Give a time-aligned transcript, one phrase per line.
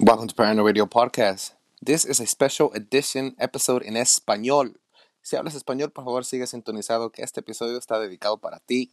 [0.00, 1.54] Welcome to Parano Radio Podcast.
[1.82, 4.76] This is a special edition episode in español.
[5.22, 8.92] Si hablas español, por favor, sigue sintonizado que este episodio está dedicado para ti.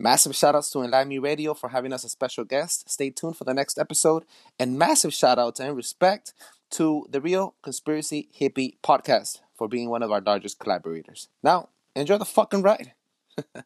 [0.00, 2.90] Massive shout outs to Enlighten Me Radio for having us a special guest.
[2.90, 4.24] Stay tuned for the next episode.
[4.58, 6.34] And massive shout outs and respect
[6.70, 11.28] to the Real Conspiracy Hippie Podcast for being one of our largest collaborators.
[11.44, 12.94] Now, enjoy the fucking ride.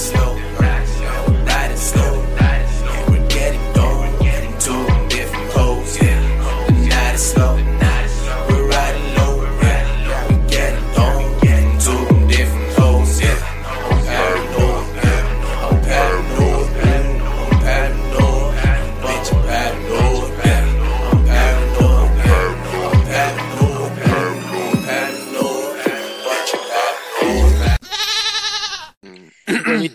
[0.00, 0.49] slow,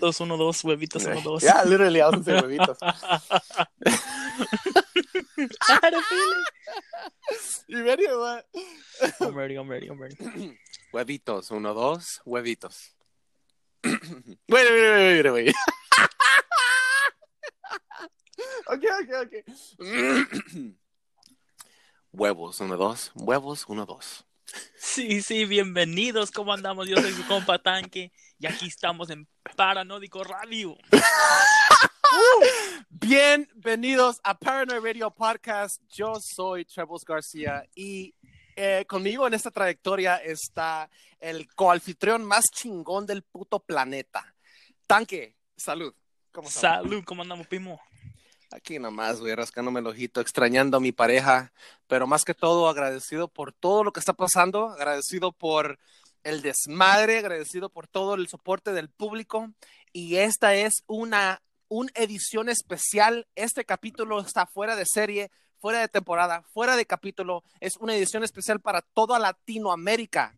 [0.05, 1.39] Huevitos 1, 2, huevitos 1, 2.
[1.41, 2.77] Yeah, literally, I was going to say huevitos.
[5.69, 6.43] I had a feeling.
[7.67, 8.45] You ready or what?
[9.21, 10.15] I'm ready, I'm ready, I'm ready.
[10.93, 12.91] Huevitos, uno, dos, huevitos.
[13.83, 13.99] wait,
[14.49, 15.55] wait, wait, wait, wait.
[18.71, 19.43] okay, okay, okay.
[22.11, 23.11] Huevos, uno, dos.
[23.15, 24.23] Huevos, uno, dos.
[24.77, 26.31] Sí, sí, bienvenidos.
[26.31, 26.87] ¿Cómo andamos?
[26.87, 30.77] Yo soy su compa Tanque y aquí estamos en Paranódico Radio.
[32.89, 35.81] Bienvenidos a Paranoid Radio Podcast.
[35.89, 38.13] Yo soy Trebles García y
[38.55, 44.35] eh, conmigo en esta trayectoria está el coanfitrión más chingón del puto planeta.
[44.87, 45.93] Tanque, salud.
[46.31, 46.49] ¿Cómo?
[46.49, 47.81] Salud, ¿cómo andamos, Pimo?
[48.51, 51.51] Aquí nomás, güey, rascándome el ojito, extrañando a mi pareja,
[51.87, 55.79] pero más que todo agradecido por todo lo que está pasando, agradecido por
[56.23, 59.51] el desmadre, agradecido por todo el soporte del público
[59.93, 63.27] y esta es una, una edición especial.
[63.35, 67.43] Este capítulo está fuera de serie, fuera de temporada, fuera de capítulo.
[67.59, 70.35] Es una edición especial para toda Latinoamérica.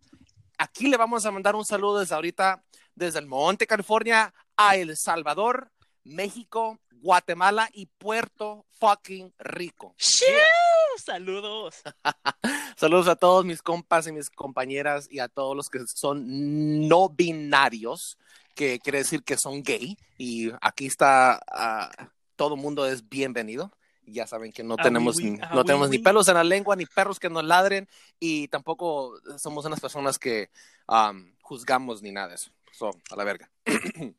[0.58, 4.96] Aquí le vamos a mandar un saludo desde ahorita, desde el Monte, California, a El
[4.98, 5.72] Salvador,
[6.04, 9.96] México, Guatemala y Puerto fucking Rico.
[10.98, 11.76] Saludos.
[12.78, 17.10] Saludos a todos mis compas y mis compañeras y a todos los que son no
[17.10, 18.18] binarios,
[18.56, 19.98] que quiere decir que son gay.
[20.18, 21.92] Y aquí está, ah,
[22.36, 23.72] todo mundo es bienvenido.
[24.10, 25.32] Ya saben que no Ah, tenemos, oui, oui.
[25.32, 28.48] ni- Ah, no tenemos ni pelos en la lengua, ni perros que nos ladren, y
[28.48, 30.50] tampoco somos unas personas que
[30.88, 32.52] um, juzgamos ni nada de eso.
[32.72, 33.50] So, a la verga.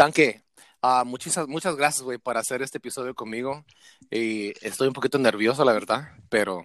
[0.00, 0.42] Tanque,
[0.80, 3.66] ah, muchas, muchas gracias, güey, por hacer este episodio conmigo.
[4.10, 6.64] Y estoy un poquito nervioso, la verdad, pero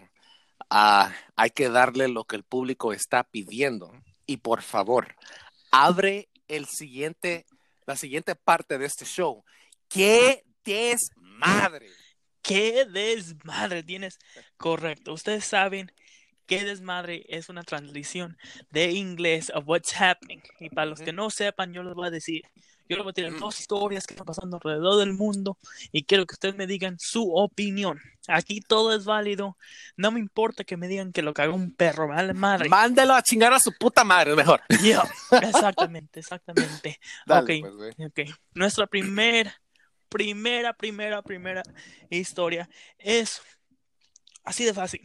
[0.70, 3.92] ah, hay que darle lo que el público está pidiendo.
[4.26, 5.18] Y por favor,
[5.70, 7.46] abre el siguiente,
[7.86, 9.44] la siguiente parte de este show.
[9.90, 11.90] ¡Qué desmadre!
[12.42, 14.18] ¿Qué desmadre tienes?
[14.56, 15.12] Correcto.
[15.12, 15.92] Ustedes saben
[16.46, 18.38] que desmadre es una transición
[18.70, 20.42] de inglés of what's happening.
[20.62, 22.42] Y para los que no sepan, yo les voy a decir.
[22.88, 25.58] Yo les voy a tirar dos historias que están pasando alrededor del mundo
[25.92, 28.00] y quiero que ustedes me digan su opinión.
[28.28, 29.58] Aquí todo es válido.
[29.98, 32.70] No me importa que me digan que lo cagó un perro, vale madre.
[32.70, 34.62] Mándelo a chingar a su puta madre, mejor.
[34.84, 35.04] Yeah,
[35.42, 37.00] exactamente, exactamente.
[37.26, 37.62] Dale, Ok.
[37.62, 38.08] pues, güey.
[38.08, 39.60] Ok, nuestra primera,
[40.10, 41.64] primera, primera, primera
[42.10, 42.70] historia
[43.00, 43.42] es
[44.44, 45.02] así de fácil.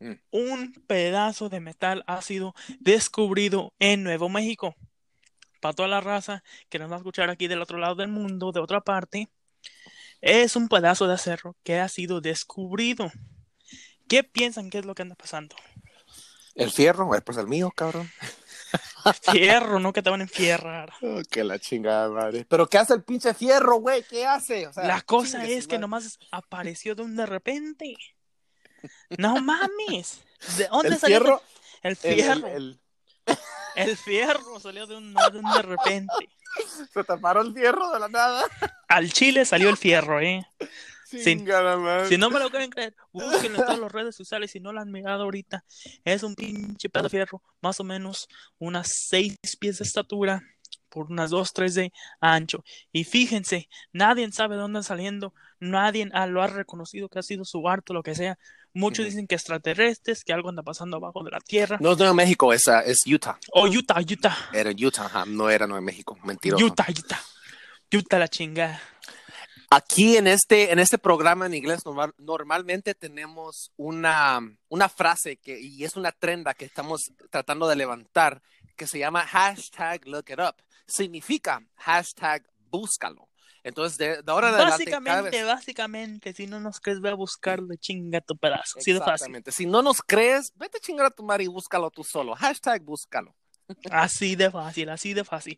[0.00, 0.12] Mm.
[0.30, 4.74] Un pedazo de metal ha sido descubrido en Nuevo México.
[5.60, 8.52] Para toda la raza que nos va a escuchar aquí del otro lado del mundo,
[8.52, 9.28] de otra parte,
[10.20, 13.10] es un pedazo de acero que ha sido descubrido.
[14.08, 15.54] ¿Qué piensan que es lo que anda pasando?
[16.54, 18.10] El fierro, pues el mío, cabrón.
[19.32, 20.92] Fierro, no que te van a enfierrar.
[21.00, 22.44] Oh, que la chingada madre.
[22.48, 24.02] Pero ¿qué hace el pinche fierro, güey?
[24.02, 24.66] ¿Qué hace?
[24.66, 25.80] O sea, La cosa es que madre.
[25.80, 27.96] nomás apareció de un de repente.
[29.18, 30.20] No mames.
[30.56, 31.18] ¿De dónde el salió?
[31.20, 31.42] fierro,
[31.82, 32.46] El el, fierro.
[32.48, 32.80] el- El,
[33.84, 36.12] el- fierro salió de un, de repente.
[36.92, 38.44] se taparon el fierro de la nada.
[38.88, 40.46] Al chile salió el fierro, eh.
[41.78, 42.08] Madre.
[42.08, 44.50] Si no me lo quieren creer, búsquenlo en todas las redes sociales.
[44.50, 45.64] Si no lo han mirado ahorita,
[46.04, 48.28] es un pinche pedazo de fierro, más o menos
[48.58, 50.42] unas seis pies de estatura
[50.90, 52.62] por unas dos, tres de ancho.
[52.92, 57.44] Y fíjense, nadie sabe de dónde está saliendo, nadie lo ha reconocido que ha sido
[57.44, 58.38] su arte, lo que sea.
[58.74, 61.78] Muchos dicen que extraterrestres, que algo anda pasando abajo de la tierra.
[61.80, 63.38] No es Nuevo México, es, es Utah.
[63.52, 66.16] O Utah, Utah, Era Utah, ajá, no era Nuevo México.
[66.22, 66.64] Mentiroso.
[66.64, 67.20] Utah, Utah.
[67.92, 68.80] Utah la chingada.
[69.70, 75.60] Aquí en este, en este programa en inglés normal- normalmente tenemos una, una frase que,
[75.60, 78.40] y es una trenda que estamos tratando de levantar,
[78.76, 80.54] que se llama hashtag look it up.
[80.86, 83.28] Significa hashtag búscalo.
[83.62, 87.14] Entonces, de, de ahora en adelante, cada Básicamente, básicamente, si no nos crees, ve a
[87.14, 88.78] buscarlo y chinga tu pedazo.
[88.78, 89.42] Así de fácil.
[89.48, 92.34] Si no nos crees, vete a chingar a tu madre y búscalo tú solo.
[92.34, 93.34] Hashtag búscalo.
[93.90, 95.56] Así de fácil, así de fácil.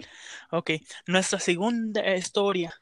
[0.51, 0.73] Ok,
[1.07, 2.75] nuestra segunda historia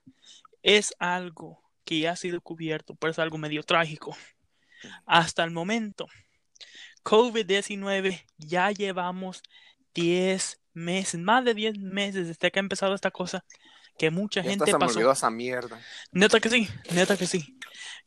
[0.62, 4.16] es algo que ya ha sido cubierto, pero es algo medio trágico.
[5.06, 6.06] Hasta el momento,
[7.02, 9.42] COVID-19 ya llevamos
[9.94, 13.44] 10 meses, más de 10 meses desde que ha empezado esta cosa,
[13.98, 14.98] que mucha Ya hasta gente me pasó.
[14.98, 15.80] olvidó esa mierda.
[16.12, 17.58] Neta que sí, neta que sí.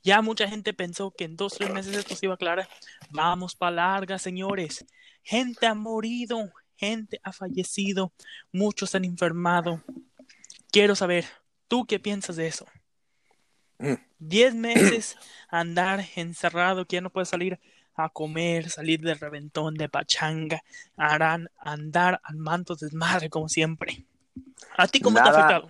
[0.04, 2.68] Ya mucha gente pensó que en dos, tres meses esto se iba a aclarar.
[3.12, 4.86] Vamos para larga, señores.
[5.24, 8.12] Gente ha morido, gente ha fallecido,
[8.52, 9.84] muchos han enfermado.
[10.72, 11.26] Quiero saber,
[11.68, 12.66] ¿tú qué piensas de eso?
[13.78, 13.96] Mm.
[14.18, 15.18] Diez meses
[15.50, 17.60] andar encerrado, que ya no puedes salir
[17.94, 20.64] a comer, salir de reventón, de pachanga,
[20.96, 24.06] harán andar al manto desmadre como siempre.
[24.78, 25.70] ¿A ti cómo te ha afectado?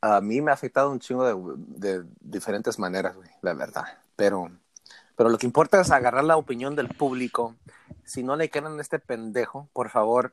[0.00, 3.84] A mí me ha afectado un chingo de, de diferentes maneras, güey, la verdad.
[4.16, 4.50] Pero,
[5.16, 7.56] pero lo que importa es agarrar la opinión del público.
[8.04, 10.32] Si no le quedan este pendejo, por favor,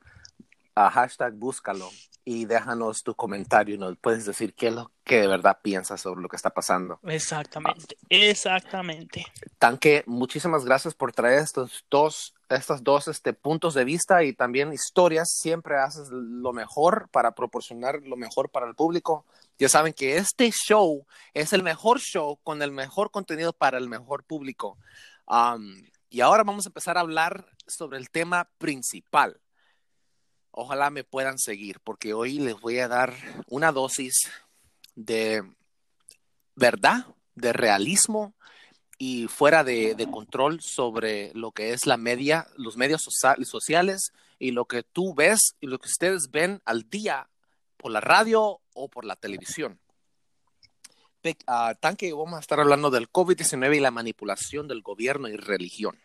[0.75, 1.89] a hashtag búscalo
[2.23, 6.01] y déjanos tu comentario y nos puedes decir qué es lo que de verdad piensas
[6.01, 6.99] sobre lo que está pasando.
[7.03, 9.25] Exactamente, exactamente.
[9.57, 14.73] Tanque, muchísimas gracias por traer estos dos, estos dos este, puntos de vista y también
[14.73, 15.31] historias.
[15.31, 19.25] Siempre haces lo mejor para proporcionar lo mejor para el público.
[19.57, 23.89] Ya saben que este show es el mejor show con el mejor contenido para el
[23.89, 24.77] mejor público.
[26.09, 29.41] Y ahora vamos a empezar a hablar sobre el tema principal.
[30.51, 33.13] Ojalá me puedan seguir porque hoy les voy a dar
[33.47, 34.13] una dosis
[34.95, 35.43] de
[36.55, 37.05] verdad,
[37.35, 38.33] de realismo
[38.97, 44.51] y fuera de, control sobre lo que es la media, los medios socia- sociales y
[44.51, 47.29] lo que tú ves y lo que ustedes ven al día
[47.77, 49.79] por la radio o por la televisión.
[51.21, 55.35] Pe- ah, tanque, vamos a estar hablando del COVID-19 y la manipulación del gobierno y
[55.35, 55.99] religión.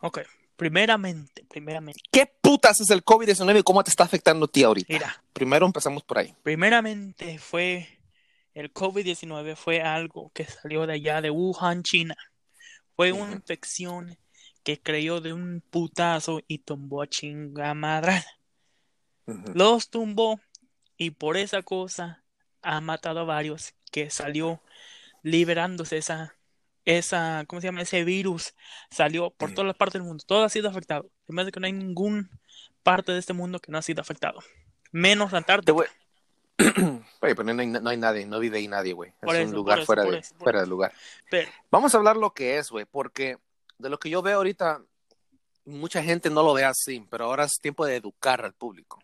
[0.00, 0.20] Ok,
[0.56, 4.92] primeramente, primeramente, ¿Qué putas es el COVID-19 y cómo te está afectando a ti ahorita?
[4.92, 6.34] mira, Primero empezamos por ahí.
[6.42, 7.88] primeramente fue
[8.52, 12.16] el COVID-19 fue algo que salió de allá de Wuhan, China.
[12.94, 14.16] Fue una infección
[14.62, 18.24] que creyó de un putazo y tumbó a chingamadra.
[19.26, 20.40] Los tumbó
[20.96, 22.24] y por esa cosa
[22.62, 24.60] ha matado a varios que salió
[25.22, 26.36] liberándose esa,
[26.84, 27.82] esa, ¿cómo se llama?
[27.82, 28.54] Ese virus
[28.90, 30.24] salió por todas las partes del mundo.
[30.26, 31.10] Todo ha sido afectado.
[31.26, 32.30] Me hace que no hay ningún
[32.82, 34.40] parte de este mundo que no ha sido afectado.
[34.92, 35.44] Menos la
[37.20, 39.12] Oye, pero no hay, no hay nadie, no vive ahí nadie, güey.
[39.22, 40.92] Es un lugar eso, fuera, de, eso, fuera del lugar.
[41.28, 43.38] Pero, Vamos a hablar lo que es, güey, porque
[43.78, 44.80] de lo que yo veo ahorita,
[45.64, 49.00] mucha gente no lo ve así, pero ahora es tiempo de educar al público.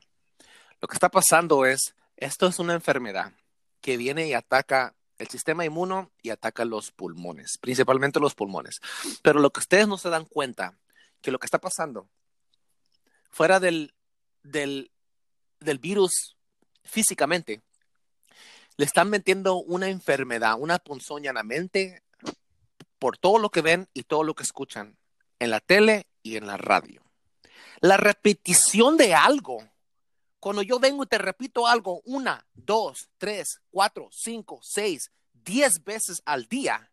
[0.81, 3.33] Lo que está pasando es, esto es una enfermedad
[3.81, 8.81] que viene y ataca el sistema inmuno y ataca los pulmones, principalmente los pulmones.
[9.23, 10.75] Pero lo que ustedes no se dan cuenta,
[11.21, 12.09] que lo que está pasando,
[13.31, 13.95] fuera del,
[14.43, 14.91] del,
[15.61, 16.37] del virus
[16.85, 17.61] físicamente,
[18.77, 22.03] le están metiendo una enfermedad, una ponzoña en la mente
[22.99, 24.97] por todo lo que ven y todo lo que escuchan
[25.39, 27.03] en la tele y en la radio.
[27.81, 29.67] La repetición de algo.
[30.41, 36.23] Cuando yo vengo y te repito algo una, dos, tres, cuatro, cinco, seis, diez veces
[36.25, 36.91] al día,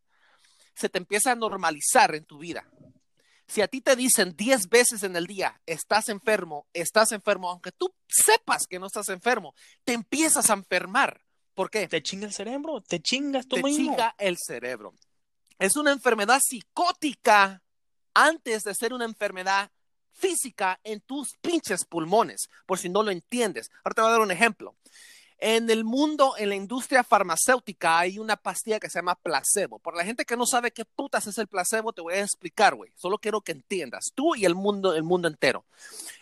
[0.75, 2.69] se te empieza a normalizar en tu vida.
[3.47, 7.71] Si a ti te dicen diez veces en el día, estás enfermo, estás enfermo, aunque
[7.71, 11.21] tú sepas que no estás enfermo, te empiezas a enfermar.
[11.53, 11.87] ¿Por qué?
[11.87, 13.77] te chinga el cerebro, te chingas tú te mismo.
[13.77, 14.93] chinga el cerebro.
[15.57, 17.63] Es una enfermedad psicótica
[18.13, 19.71] antes de ser una enfermedad
[20.17, 23.69] física en tus pinches pulmones, por si no lo entiendes.
[23.83, 24.75] Ahora te voy a dar un ejemplo.
[25.39, 29.77] En el mundo, en la industria farmacéutica, hay una pastilla que se llama placebo.
[29.77, 32.73] Por la gente que no sabe qué putas es el placebo, te voy a explicar,
[32.73, 32.91] güey.
[32.95, 35.63] Solo quiero que entiendas, tú y el mundo, el mundo entero.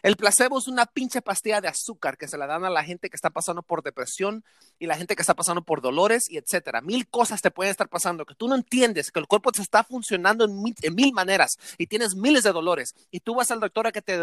[0.03, 3.09] El placebo es una pinche pastilla de azúcar que se la dan a la gente
[3.09, 4.43] que está pasando por depresión
[4.79, 6.81] y la gente que está pasando por dolores y etcétera.
[6.81, 9.85] Mil cosas te pueden estar pasando que tú no entiendes, que el cuerpo te está
[9.85, 13.61] funcionando en mil, en mil maneras y tienes miles de dolores y tú vas al
[13.61, 14.19] doctor a que te,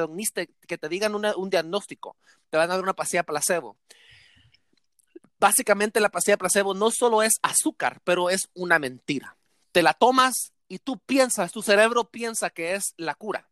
[0.69, 2.17] que te digan una- un diagnóstico,
[2.51, 3.79] te van a dar una pastilla placebo.
[5.43, 9.37] Básicamente la pastilla placebo no solo es azúcar, pero es una mentira.
[9.73, 13.51] Te la tomas y tú piensas, tu cerebro piensa que es la cura,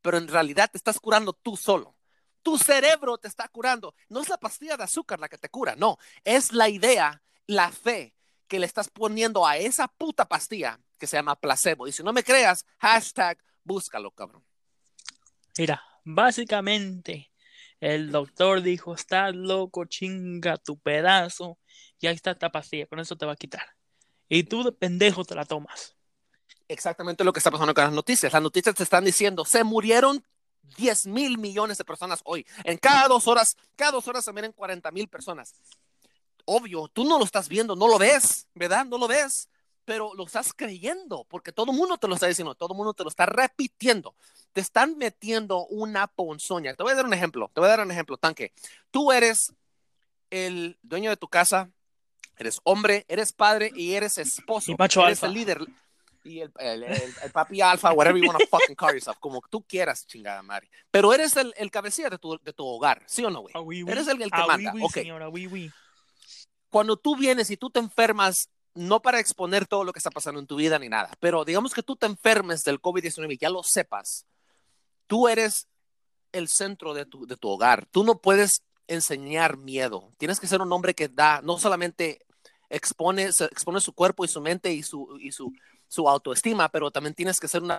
[0.00, 1.94] pero en realidad te estás curando tú solo.
[2.42, 3.94] Tu cerebro te está curando.
[4.08, 5.98] No es la pastilla de azúcar la que te cura, no.
[6.24, 8.16] Es la idea, la fe
[8.48, 11.86] que le estás poniendo a esa puta pastilla que se llama placebo.
[11.86, 14.42] Y si no me creas, hashtag búscalo, cabrón.
[15.58, 17.30] Mira, Básicamente,
[17.82, 21.58] el doctor dijo, estás loco, chinga tu pedazo,
[21.98, 23.74] y ahí está esta pastilla, con eso te va a quitar.
[24.28, 25.96] Y tú de pendejo te la tomas.
[26.68, 28.32] Exactamente lo que está pasando con las noticias.
[28.32, 30.24] Las noticias te están diciendo, se murieron
[30.76, 32.46] 10 mil millones de personas hoy.
[32.62, 35.52] En cada dos horas, cada dos horas se mueren 40 mil personas.
[36.44, 38.86] Obvio, tú no lo estás viendo, no lo ves, ¿verdad?
[38.86, 39.48] No lo ves,
[39.84, 42.94] pero lo estás creyendo, porque todo el mundo te lo está diciendo, todo el mundo
[42.94, 44.14] te lo está repitiendo.
[44.52, 46.74] Te están metiendo una ponzoña.
[46.74, 48.52] Te voy a dar un ejemplo, te voy a dar un ejemplo, tanque.
[48.90, 49.52] Tú eres
[50.30, 51.70] el dueño de tu casa,
[52.38, 54.70] eres hombre, eres padre y eres esposo.
[54.72, 55.26] Y macho eres alfa.
[55.26, 55.66] el líder.
[56.24, 59.40] Y el, el, el- el papi alfa, whatever you want to fucking call yourself, como
[59.50, 60.70] tú quieras, chingada madre.
[60.90, 63.52] Pero eres el, el cabecilla de tu, de tu hogar, ¿sí o no, güey?
[63.56, 63.90] Ah, oui, oui.
[63.90, 64.72] Eres el, que Ah, manda.
[64.72, 64.92] oui, ok.
[64.92, 65.28] señora.
[66.70, 70.40] Cuando tú vienes y tú te enfermas, no para exponer todo lo que está pasando
[70.40, 73.50] en tu vida ni nada, pero digamos que tú te enfermes del COVID-19 y ya
[73.50, 74.26] lo sepas,
[75.06, 75.68] tú eres
[76.32, 77.86] el centro de tu, de tu hogar.
[77.86, 80.12] Tú no puedes enseñar miedo.
[80.18, 82.24] Tienes que ser un hombre que da, no solamente
[82.68, 85.52] expone, expone su cuerpo y su mente y su, y su,
[85.88, 87.78] su autoestima, pero también tienes que ser una...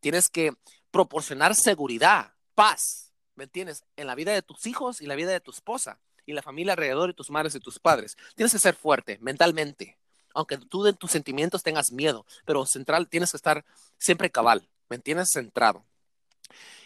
[0.00, 0.52] Tienes que
[0.90, 3.84] proporcionar seguridad, paz, ¿me entiendes?
[3.94, 6.72] En la vida de tus hijos y la vida de tu esposa y la familia
[6.72, 8.16] alrededor y tus madres y tus padres.
[8.34, 9.98] Tienes que ser fuerte mentalmente,
[10.34, 13.64] aunque tú de tus sentimientos tengas miedo, pero central tienes que estar
[13.98, 15.30] siempre cabal, ¿me entiendes?
[15.32, 15.84] Centrado.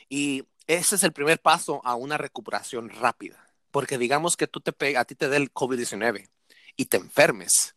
[0.09, 4.97] Y ese es el primer paso a una recuperación rápida, porque digamos que tú te
[4.97, 6.29] a ti te dé el COVID-19
[6.77, 7.75] y te enfermes,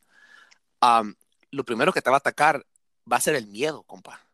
[0.79, 1.15] am,
[1.51, 2.65] lo primero que te va a atacar
[3.11, 4.25] va a ser el miedo, compa,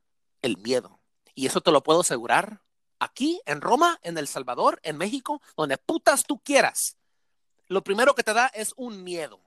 [0.41, 0.99] el miedo.
[1.33, 2.61] Y eso te lo puedo asegurar
[2.99, 6.97] aquí, en Roma, en El Salvador, en México, donde putas tú quieras.
[7.67, 9.41] Lo primero que te da es un miedo.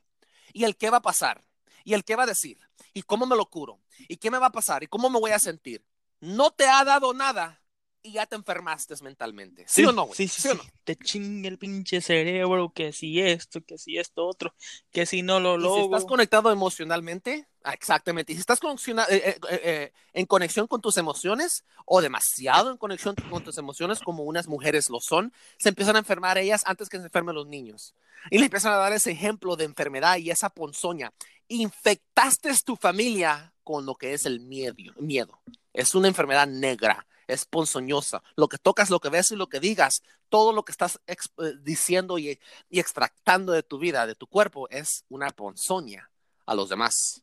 [0.53, 1.45] ¿Y el qué va a pasar?
[1.85, 2.59] ¿Y el qué va a decir?
[2.93, 3.81] ¿Y cómo me lo curo?
[4.09, 4.83] ¿Y qué me va a pasar?
[4.83, 5.85] ¿Y cómo me voy a sentir?
[6.21, 7.61] No te ha dado nada
[8.09, 9.65] y ya te enfermaste mentalmente.
[9.69, 10.17] ¿Sí, o no, güey?
[10.17, 10.59] Sí, sí, o sí.
[10.59, 10.65] no?
[10.85, 14.55] Te chinga el pinche cerebro, que si esto, que si esto otro,
[14.91, 15.85] que si no lo Y si logro.
[15.85, 18.33] estás conectado emocionalmente, ah, exactamente.
[18.33, 22.77] Y si estás eh, eh, eh, eh, en conexión con tus emociones o demasiado en
[22.79, 26.89] conexión con tus emociones, como unas mujeres lo son, se empiezan a enfermar ellas antes
[26.89, 27.95] que se enfermen los niños.
[28.31, 31.13] Y le empiezan a dar ese ejemplo de enfermedad y esa ponzoña.
[31.47, 34.75] Infectaste tu familia con lo que es el miedo.
[34.99, 35.41] miedo.
[35.73, 38.23] Es una enfermedad negra, es ponzoñosa.
[38.35, 41.17] Lo que tocas, lo que ves y lo que digas, todo lo que estás eh,
[41.61, 46.11] diciendo y, y extractando de tu vida, de tu cuerpo, es una ponzoña
[46.47, 47.23] a los demás.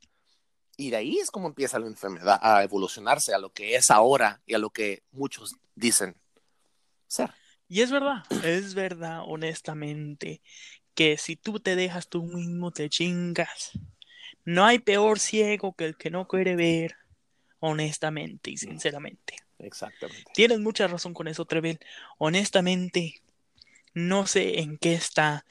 [0.77, 4.41] Y de ahí es como empieza la enfermedad a evolucionarse a lo que es ahora
[4.45, 6.15] y a lo que muchos dicen.
[7.67, 10.41] Y es verdad, es verdad, honestamente,
[10.93, 13.71] que si tú te dejas tú mismo, te chingas.
[14.43, 16.95] No hay peor ciego que el que no quiere ver,
[17.59, 19.37] honestamente y sinceramente.
[19.59, 20.31] Exactamente.
[20.33, 21.79] Tienes mucha razón con eso, Trevel.
[22.17, 23.21] Honestamente,
[23.93, 25.45] no sé en qué está.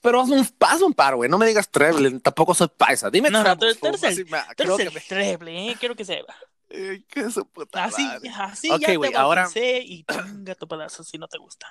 [0.00, 1.30] Pero haz un, haz un paro, güey.
[1.30, 3.10] No me digas Treble, tampoco soy paisa.
[3.10, 5.76] Dime No, no, Treble, tú- tú eres el- creo que Treble, ¿eh?
[5.78, 6.36] Quiero que sepa.
[6.68, 8.30] Qué su puta Así, madre.
[8.36, 11.70] así Ok, ya te güey, ahora- bauticé y chinga tu pedazo si no te gusta.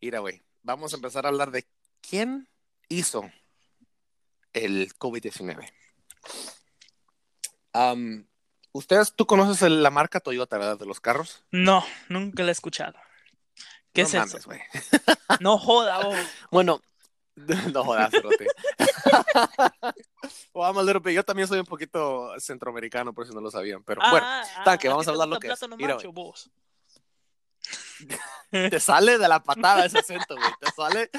[0.00, 1.66] Mira, güey, vamos a empezar a hablar de
[2.00, 2.48] quién
[2.88, 3.30] hizo
[4.52, 5.68] el COVID-19.
[7.72, 8.26] Am,
[8.76, 10.76] Ustedes, tú conoces el- la marca Toyota, ¿verdad?
[10.78, 11.44] De los carros.
[11.52, 12.98] No, nunca la he escuchado.
[13.92, 14.50] ¿Qué no es mames, eso?
[15.38, 16.16] No joda, vos.
[16.50, 16.82] Bueno,
[17.72, 18.46] no jodas, Rote.
[20.52, 23.84] well, little bit- Yo también soy un poquito centroamericano, por si no lo sabían.
[23.84, 25.60] Pero bueno, Ah, ah, tanque, ¿a vamos a hablar lo que es.
[25.76, 26.50] Mira, macho, vos?
[28.50, 30.50] te sale de la patada ese acento, güey.
[30.60, 31.10] Te sale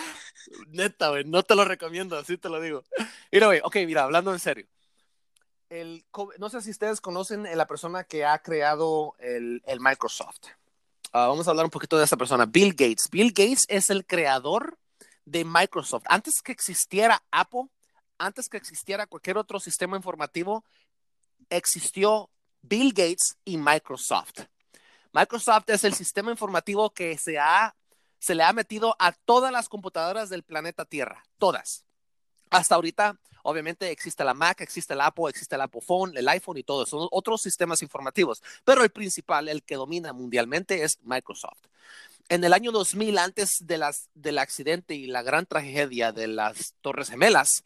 [0.67, 1.23] neta, güey.
[1.23, 2.83] No te lo recomiendo, así te lo digo.
[3.31, 4.67] Mira, güey, ok, mira, hablando en serio.
[5.69, 10.47] No sé si ustedes conocen a la persona que ha creado el, Microsoft.
[11.11, 13.09] Ah, vamos a hablar un poquito de esa persona, Bill Gates.
[13.09, 14.77] Bill Gates es el creador
[15.25, 16.03] de Microsoft.
[16.07, 17.67] Antes que existiera Apple,
[18.17, 20.63] antes que existiera cualquier otro sistema informativo,
[21.49, 22.29] existió
[22.61, 24.41] Bill Gates y Microsoft.
[25.13, 27.75] Microsoft es el sistema informativo que se, ha,
[28.19, 31.85] se le ha metido a todas las computadoras del planeta Tierra, todas.
[32.49, 36.57] Hasta ahorita, obviamente, existe la Mac, existe el Apple, existe el Apple Phone, el iPhone
[36.57, 36.85] y todo.
[36.85, 41.67] Son otros sistemas informativos, pero el principal, el que domina mundialmente, es Microsoft.
[42.27, 46.73] En el año 2000, antes de las, del accidente y la gran tragedia de las
[46.81, 47.63] Torres Gemelas,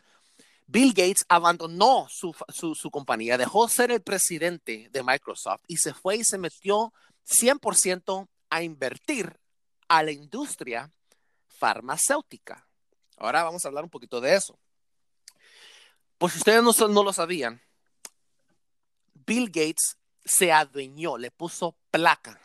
[0.68, 5.94] Bill Gates abandonó su, su, su compañía, dejó ser el presidente de Microsoft y se
[5.94, 6.94] fue y se metió
[7.26, 9.40] 100% a invertir
[9.88, 10.92] a la industria
[11.48, 12.68] farmacéutica.
[13.18, 14.60] Ahora vamos a hablar un poquito de eso.
[16.20, 17.62] Pues si ustedes no, lo sabían,
[19.26, 22.40] Bill Gates se adueñó, le puso placa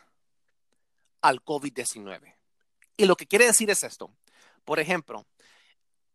[1.21, 2.35] al COVID-19.
[2.95, 4.15] Y lo que quiere decir es esto.
[4.63, 5.27] Por ejemplo,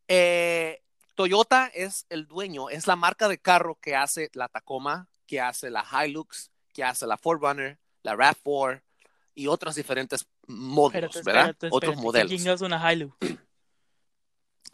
[0.08, 0.82] eh,
[1.14, 5.68] Toyota es el dueño, es la marca de carro que hace la Tacoma, que hace
[5.68, 8.82] la Hilux, que hace la 4Runner, la RAV4
[9.34, 11.50] y otros diferentes modelos, Espérate, ¿verdad?
[11.50, 12.30] espérate, Otros modelos.
[12.30, 13.14] ¿Quién es una Hilux?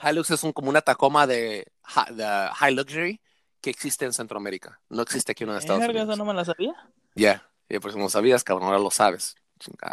[0.08, 3.20] Hilux es un, como una Tacoma de, hi- de high luxury
[3.60, 4.80] que existe en Centroamérica.
[4.88, 6.08] No existe aquí en los Estados Verga, Unidos.
[6.14, 6.74] esa no me la sabía.
[7.14, 9.34] Ya, yeah, por si no sabías, cabrón, ahora lo sabes.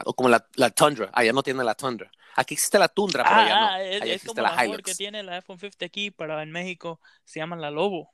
[0.05, 1.09] O como la, la Tundra.
[1.13, 2.11] Allá no tiene la Tundra.
[2.35, 3.67] Aquí existe la Tundra, pero allá no.
[3.67, 4.97] Ah, es, Allá es existe como la Ford que Hilux.
[4.97, 8.13] tiene la F-150 aquí, pero en México se llama la Lobo.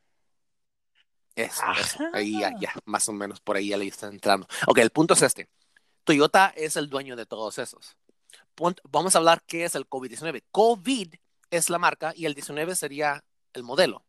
[1.36, 2.00] Eso, eso.
[2.14, 4.48] Ahí ya, ya, más o menos por ahí ya le está entrando.
[4.68, 5.50] Ok, el punto es este.
[6.04, 7.96] Toyota es el dueño de todos esos.
[8.56, 10.44] Pon- Vamos a hablar qué es el COVID-19.
[10.52, 11.14] COVID
[11.50, 14.04] es la marca y el 19 sería el modelo.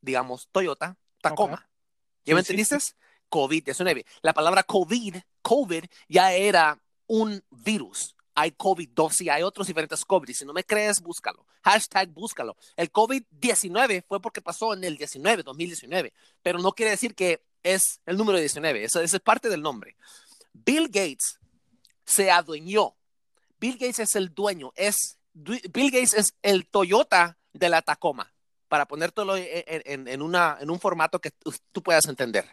[0.00, 1.68] Digamos, Toyota, Tacoma.
[2.24, 2.96] ¿Ya me Sí, sí, entendiste?
[3.30, 4.04] COVID-19.
[4.22, 8.14] La palabra COVID, COVID ya era un virus.
[8.34, 10.34] Hay COVID-12 y hay otros diferentes COVID.
[10.34, 11.46] Si no me crees, búscalo.
[11.62, 12.56] Hashtag búscalo.
[12.76, 16.12] El COVID-19 fue porque pasó en el 19, 2019.
[16.42, 18.84] Pero no quiere decir que es el número 19.
[18.84, 19.96] Eso, eso es parte del nombre.
[20.52, 21.38] Bill Gates
[22.04, 22.94] se adueñó.
[23.58, 24.72] Bill Gates es el dueño.
[24.76, 28.32] Es, Bill Gates es el Toyota de la Tacoma.
[28.68, 32.48] Para ponértelo en, un formato que tú, puedas entender.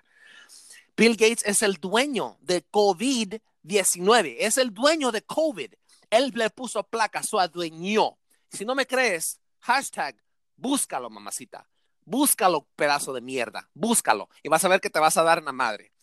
[0.96, 5.74] Bill Gates es el dueño de COVID-19, es el dueño de COVID.
[6.12, 8.18] Él le puso placa, su adueñó.
[8.52, 10.16] Si no me crees, hashtag,
[10.56, 11.68] búscalo, mamacita.
[12.06, 13.70] Búscalo, pedazo de mierda.
[13.74, 14.30] Búscalo.
[14.44, 15.94] Y vas a ver que te vas a dar una madre.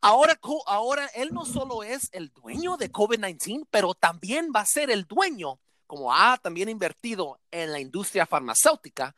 [0.00, 4.90] Ahora, ahora él no solo es el dueño de COVID-19, pero también va a ser
[4.90, 9.16] el dueño, como ha también invertido en la industria farmacéutica,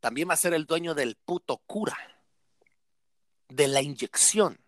[0.00, 1.96] también va a ser el dueño del puto cura
[3.48, 4.58] de la inyección,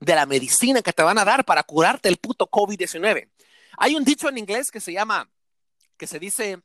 [0.00, 3.28] de la medicina que te van a dar para curarte el puto COVID-19.
[3.78, 5.30] Hay un dicho en inglés que se llama,
[5.96, 6.60] que se dice,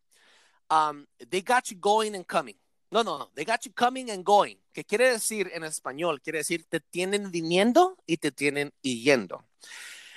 [0.70, 2.58] um, they got you going and coming.
[2.90, 6.40] No, no, no, they got you coming and going, que quiere decir en español, quiere
[6.40, 9.44] decir te tienen viniendo y te tienen yendo.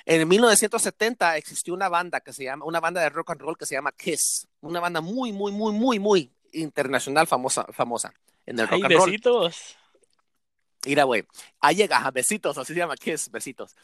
[0.04, 3.66] En 1970 existió una banda que se llama, una banda de rock and roll que
[3.66, 8.12] se llama Kiss, una banda muy, muy, muy, muy, muy internacional famosa, famosa
[8.44, 9.10] en el rock Ay, and roll.
[9.10, 9.76] besitos.
[10.84, 11.26] Mira, güey,
[11.60, 13.74] ahí llega, besitos, así se llama, Kiss, besitos.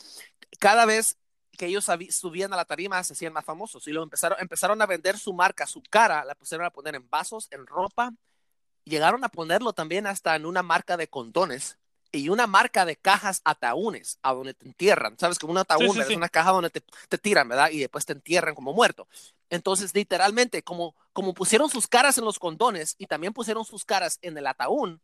[0.61, 1.16] Cada vez
[1.58, 4.87] que ellos subían a la tarima se hacían más famosos y luego empezaron, empezaron a
[4.87, 8.12] vender su marca, su cara, la pusieron a poner en vasos, en ropa,
[8.85, 11.78] llegaron a ponerlo también hasta en una marca de condones
[12.12, 15.38] y una marca de cajas ataúnes a donde te entierran, ¿sabes?
[15.38, 16.07] Como un ataúd, Sí, sí, ¿verdad?
[16.07, 16.12] sí.
[16.12, 17.70] es una caja donde te, te tiran, ¿verdad?
[17.70, 19.09] Y después te entierran como muerto.
[19.48, 24.18] Entonces, literalmente, como, como pusieron sus caras en los condones y también pusieron sus caras
[24.22, 24.98] en el ataúd,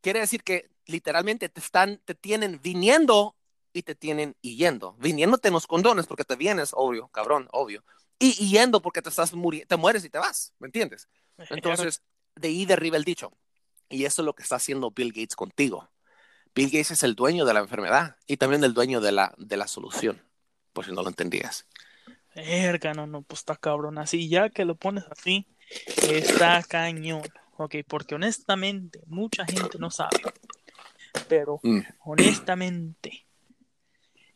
[0.00, 3.36] quiere decir que literalmente te están, te tienen viniendo
[3.72, 4.94] y te tienen yendo.
[4.94, 7.84] Viniéndote en los condones porque te vienes, obvio, cabrón, obvio.
[8.18, 9.32] Y yendo porque te estás
[9.68, 11.08] te mueres y te vas, ¿me entiendes?
[11.50, 12.02] Entonces,
[12.34, 13.32] de ahí derriba el dicho.
[13.88, 15.88] Y eso es lo que está haciendo Bill Gates contigo.
[16.56, 19.56] Bill Gates es el dueño de la enfermedad y también el dueño de la, de
[19.58, 20.22] la solución,
[20.72, 21.66] por si no lo entendías.
[22.34, 23.98] Verga, no, no, pues está cabrón.
[23.98, 25.46] Así, ya que lo pones así,
[26.02, 27.22] está cañón.
[27.58, 30.16] Ok, porque honestamente, mucha gente no sabe.
[31.28, 31.80] Pero Mm.
[32.04, 33.26] honestamente,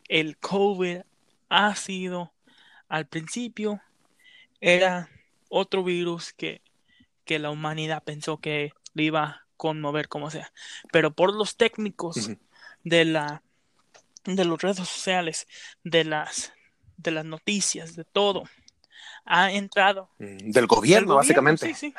[0.08, 1.00] el COVID
[1.48, 2.32] ha sido,
[2.88, 3.80] al principio,
[4.60, 5.08] era
[5.48, 6.62] otro virus que,
[7.24, 10.50] que la humanidad pensó que le iba a conmover como sea.
[10.90, 12.30] Pero por los técnicos
[12.82, 13.42] de la
[14.24, 15.46] de las redes sociales,
[15.84, 16.52] de las
[16.96, 18.44] de las noticias, de todo,
[19.26, 21.66] ha entrado Mm, Del del gobierno, básicamente.
[21.66, 21.94] sí, sí,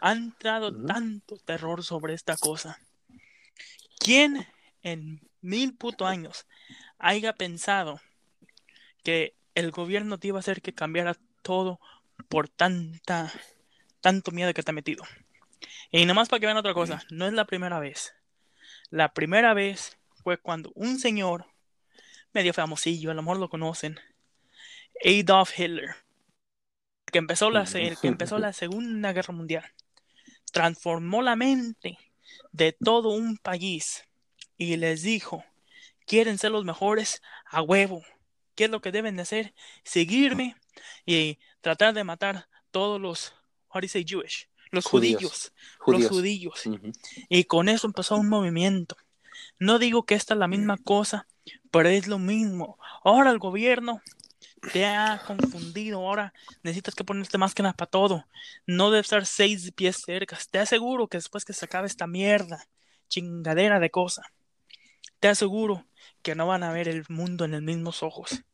[0.00, 2.78] ha entrado tanto terror sobre esta cosa.
[3.98, 4.46] ¿Quién
[4.82, 6.46] en mil puto años
[6.98, 8.00] haya pensado
[9.04, 11.78] que el gobierno te iba a hacer que cambiara todo
[12.28, 13.32] por tanta
[14.00, 15.04] tanto miedo que te ha metido?
[15.90, 18.14] Y nomás para que vean otra cosa, no es la primera vez.
[18.90, 21.46] La primera vez fue cuando un señor
[22.32, 23.98] medio famosillo, a lo mejor lo conocen,
[25.04, 25.94] Adolf Hitler,
[27.10, 29.64] que empezó la, el que empezó la Segunda Guerra Mundial,
[30.52, 31.98] transformó la mente
[32.52, 34.04] de todo un país
[34.56, 35.44] y les dijo,
[36.06, 38.02] quieren ser los mejores a huevo.
[38.54, 39.54] ¿Qué es lo que deben de hacer?
[39.82, 40.56] Seguirme
[41.04, 43.34] y tratar de matar todos los,
[43.68, 44.48] how do you say Jewish?
[44.74, 45.52] Los Judíos.
[45.78, 46.62] judíos, los judíos.
[47.28, 48.96] Y con eso empezó un movimiento.
[49.58, 51.26] No digo que esta es la misma cosa,
[51.70, 52.78] pero es lo mismo.
[53.02, 54.02] Ahora el gobierno
[54.72, 56.00] te ha confundido.
[56.00, 56.32] Ahora
[56.62, 58.26] necesitas que ponerte máscaras para todo.
[58.66, 60.38] No debe estar seis pies cerca.
[60.50, 62.66] Te aseguro que después que se acabe esta mierda,
[63.08, 64.22] chingadera de cosa,
[65.20, 65.86] te aseguro
[66.22, 68.44] que no van a ver el mundo en los mismos ojos.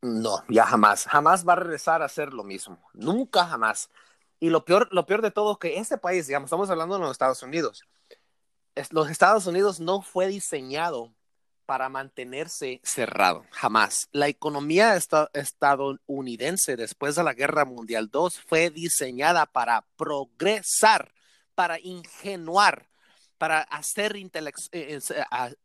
[0.00, 1.06] No, ya jamás.
[1.06, 2.78] Jamás va a regresar a ser lo mismo.
[2.94, 3.90] Nunca jamás.
[4.40, 7.10] Y lo peor, lo peor de todo que este país, digamos, estamos hablando de los
[7.12, 7.82] Estados Unidos.
[8.74, 11.12] Es- los Estados Unidos no fue diseñado
[11.66, 14.08] para mantenerse cerrado, jamás.
[14.12, 21.12] La economía esta- estadounidense después de la Guerra Mundial II fue diseñada para progresar,
[21.54, 22.88] para ingenuar,
[23.36, 24.30] para hacer eh,
[24.72, 24.98] eh,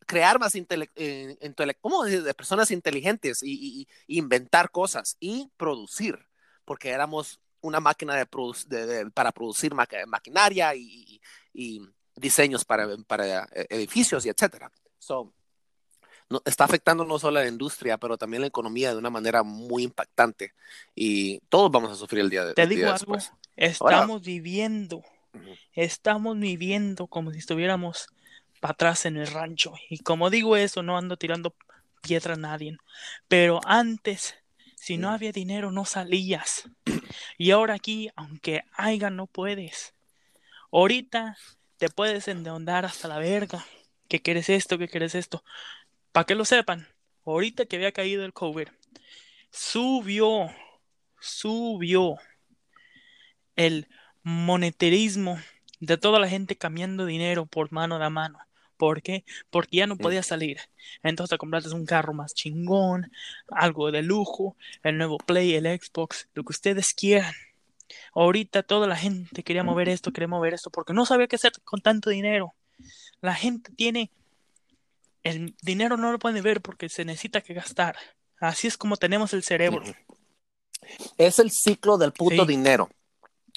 [0.06, 1.38] crear más intele- eh,
[1.80, 6.28] ¿cómo de personas inteligentes y, y- y inventar cosas y producir,
[6.66, 11.22] porque éramos una máquina de produ- de- de- para producir maqui- maquinaria y, y-
[11.54, 11.82] y
[12.16, 14.72] diseños para, para eh, edificios y etcétera.
[15.00, 15.34] So,
[16.30, 19.44] no, está afectando no solo a la industria, pero también la economía de una manera
[19.44, 20.54] muy impactante.
[20.94, 23.18] Y todos vamos a sufrir el día de Te digo día algo,
[23.56, 24.98] estamos viviendo,
[25.34, 25.56] Ujú.
[25.74, 28.08] estamos viviendo como si estuviéramos
[28.60, 29.74] para atrás en el rancho.
[29.90, 31.56] Y como digo eso, no ando tirando
[32.02, 32.78] piedra a nadie.
[33.28, 34.36] Pero antes,
[34.84, 36.70] si no había dinero, no salías.
[37.38, 39.94] Y ahora aquí, aunque haya, no puedes.
[40.74, 41.38] Ahorita
[41.78, 43.66] te puedes endeudar hasta la verga.
[44.10, 45.42] Que quieres esto, que quieres esto.
[46.12, 46.86] Para que lo sepan,
[47.26, 48.68] ahorita que había caído el COVID,
[49.52, 50.52] subió,
[51.18, 52.18] subió
[53.56, 53.88] el
[54.22, 55.40] monetarismo
[55.80, 58.38] de toda la gente cambiando dinero por mano a mano.
[58.84, 59.24] ¿Por qué?
[59.50, 60.60] Porque ya no podía salir.
[61.04, 63.14] Entonces compraste un carro más chingón,
[63.48, 67.34] algo de lujo, el nuevo Play, el Xbox, lo que ustedes quieran.
[68.14, 71.54] Ahorita toda la gente quería mover esto, quería mover esto, porque no sabía qué hacer
[71.64, 72.56] con tanto dinero.
[73.22, 74.12] La gente tiene
[75.24, 77.96] el dinero no lo puede ver porque se necesita que gastar.
[78.42, 79.86] Así es como tenemos el cerebro.
[81.18, 82.48] Es el ciclo del puto Sí.
[82.50, 82.90] dinero.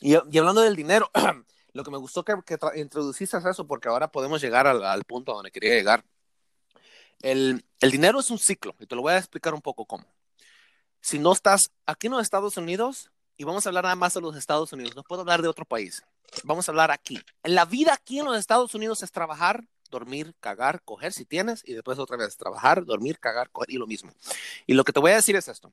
[0.00, 1.10] Y, y hablando del dinero,
[1.76, 5.34] lo que me gustó que, que introduciste eso, porque ahora podemos llegar al, al punto
[5.34, 6.04] donde quería llegar.
[7.20, 10.04] El, el dinero es un ciclo, y te lo voy a explicar un poco cómo.
[11.00, 14.20] Si no estás aquí en los Estados Unidos, y vamos a hablar nada más de
[14.20, 16.02] los Estados Unidos, no puedo hablar de otro país.
[16.42, 17.20] Vamos a hablar aquí.
[17.42, 21.62] En la vida aquí en los Estados Unidos es trabajar, dormir, cagar, coger si tienes,
[21.64, 24.12] y después otra vez trabajar, dormir, cagar, coger, y lo mismo.
[24.66, 25.72] Y lo que te voy a decir es esto.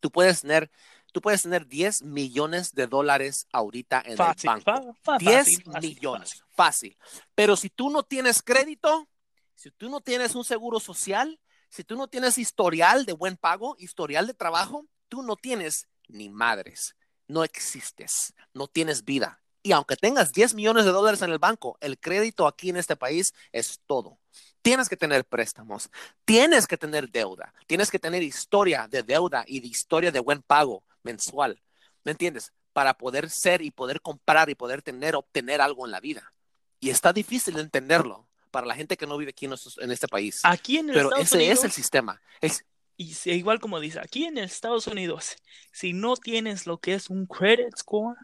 [0.00, 0.70] Tú puedes tener,
[1.12, 4.94] tú puedes tener 10 millones de dólares ahorita en Fácil, el banco.
[5.02, 6.44] fa- fa- 10 fácil, fácil, millones, fácil.
[6.54, 6.98] fácil.
[7.34, 9.08] Pero si tú no tienes crédito,
[9.54, 13.76] si tú no tienes un seguro social, si tú no tienes historial de buen pago,
[13.78, 19.42] historial de trabajo, tú no tienes ni madres, no existes, no tienes vida.
[19.62, 22.96] Y aunque tengas 10 millones de dólares en el banco, el crédito aquí en este
[22.96, 24.18] país es todo.
[24.62, 25.90] Tienes que tener préstamos,
[26.24, 30.42] tienes que tener deuda, tienes que tener historia de deuda y de historia de buen
[30.42, 31.60] pago mensual.
[32.04, 32.52] ¿Me entiendes?
[32.72, 36.32] Para poder ser y poder comprar y poder tener, obtener algo en la vida.
[36.80, 40.40] Y está difícil de entenderlo para la gente que no vive aquí en, este país.
[40.44, 42.20] Aquí en el Pero Estados ese Unidos, es el sistema.
[42.40, 42.64] Es,
[42.96, 45.36] y igual como dice, aquí en Estados Unidos,
[45.72, 48.16] si no tienes lo que es un credit score,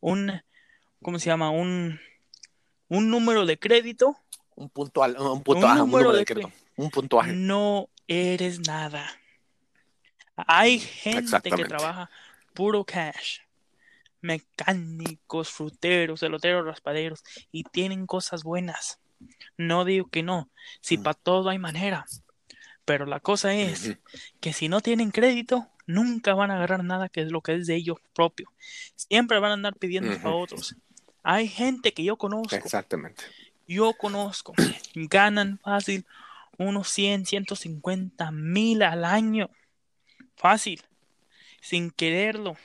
[0.00, 0.42] un,
[1.02, 1.50] ¿cómo se llama?
[1.50, 2.00] Un,
[2.88, 4.16] un número de crédito,
[4.56, 7.32] un puntual, un, punto, Un número de de crédito, un puntuaje.
[7.32, 9.10] no eres nada.
[10.36, 12.10] Hay gente que trabaja
[12.54, 13.40] puro cash.
[14.22, 18.98] Mecánicos, fruteros, eloteros, raspaderos y tienen cosas buenas.
[19.58, 20.48] No digo que no,
[20.80, 21.02] si Mm.
[21.02, 22.06] para todo hay manera.
[22.86, 23.96] Pero la cosa es
[24.40, 27.66] que si no tienen crédito, nunca van a agarrar nada que es lo que es
[27.66, 28.50] de ellos propio.
[28.96, 30.74] Siempre van a andar pidiendo para otros.
[31.22, 33.24] Hay gente que yo conozco Exactamente.
[33.66, 34.52] yo conozco,
[34.94, 36.06] ganan fácil
[36.58, 39.48] unos 100, 150 mil al año.
[40.36, 40.82] Fácil,
[41.64, 42.56] sin quererlo.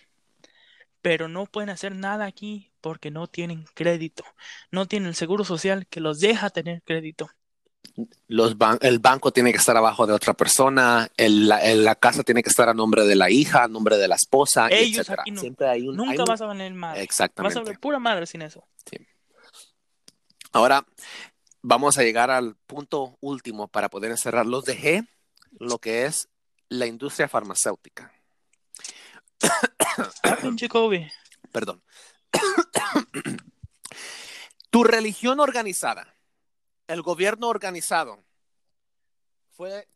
[1.02, 4.26] Pero no pueden hacer nada aquí porque no tienen crédito.
[4.72, 7.30] No tienen el seguro social que los deja tener crédito.
[8.28, 11.96] Los ban- el banco tiene que estar abajo de otra persona, el- la, el- la
[11.96, 15.00] casa tiene que estar a nombre de la hija, a nombre de la esposa, Ellos
[15.00, 15.22] etcétera.
[15.24, 15.42] aquí no.
[15.42, 16.96] Siempre hay un, hay Nunca un- vas a valer madre.
[16.98, 17.60] Vas a Exactamente.
[17.60, 18.68] valer pura madre sin eso.
[20.52, 20.86] Ahora
[21.62, 24.46] vamos a llegar al punto último para poder cerrar.
[24.46, 25.04] Los dejé
[25.60, 26.28] lo que es
[26.70, 28.12] la industria farmacéutica.
[31.52, 31.84] Perdón.
[34.70, 36.16] tu religión organizada,
[36.88, 38.24] el gobierno organizado,
[39.52, 39.88] fue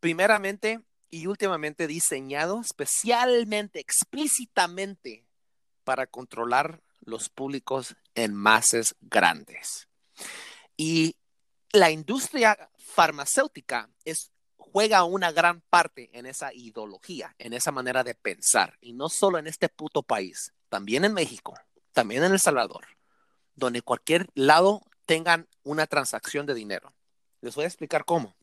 [0.00, 5.24] primeramente y últimamente diseñado especialmente, explícitamente,
[5.84, 9.88] para controlar los públicos en masas grandes.
[10.76, 11.16] Y
[11.72, 14.30] la industria farmacéutica es,
[14.74, 18.76] juega una gran parte en esa ideología, en esa manera de pensar.
[18.80, 21.54] Y no solo en este puto país, también en México,
[21.92, 22.84] también en El Salvador,
[23.54, 26.92] donde cualquier lado tengan una transacción de dinero.
[27.40, 28.34] Les voy a explicar cómo.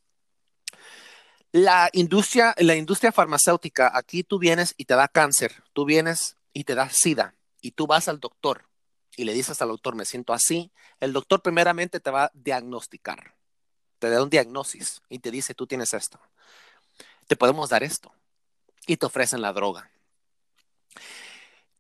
[1.52, 6.64] La industria, la industria farmacéutica, aquí tú vienes y te da cáncer, tú vienes y
[6.64, 8.70] te da sida, y tú vas al doctor
[9.18, 13.36] y le dices al doctor, me siento así, el doctor primeramente te va a diagnosticar,
[14.02, 16.20] te da un diagnosis y te dice, tú tienes esto,
[17.28, 18.12] te podemos dar esto,
[18.88, 19.92] y te ofrecen la droga.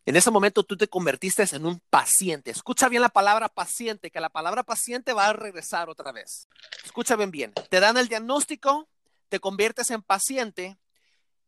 [0.05, 2.51] En ese momento tú te convertiste en un paciente.
[2.51, 6.47] Escucha bien la palabra paciente, que la palabra paciente va a regresar otra vez.
[6.85, 7.53] Escucha bien bien.
[7.69, 8.87] Te dan el diagnóstico,
[9.29, 10.77] te conviertes en paciente,